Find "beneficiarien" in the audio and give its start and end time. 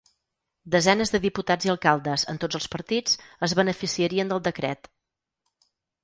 3.59-4.33